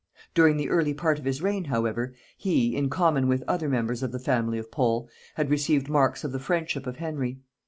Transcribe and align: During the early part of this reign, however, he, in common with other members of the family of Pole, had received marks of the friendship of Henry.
During 0.33 0.57
the 0.57 0.67
early 0.71 0.95
part 0.95 1.19
of 1.19 1.25
this 1.25 1.41
reign, 1.41 1.65
however, 1.65 2.15
he, 2.35 2.75
in 2.75 2.89
common 2.89 3.27
with 3.27 3.43
other 3.47 3.69
members 3.69 4.01
of 4.01 4.11
the 4.11 4.17
family 4.17 4.57
of 4.57 4.71
Pole, 4.71 5.07
had 5.35 5.51
received 5.51 5.89
marks 5.89 6.23
of 6.23 6.31
the 6.31 6.39
friendship 6.39 6.87
of 6.87 6.95
Henry. 6.97 7.37